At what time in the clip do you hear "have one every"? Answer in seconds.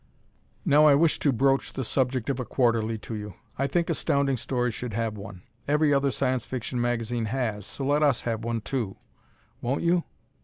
4.95-5.93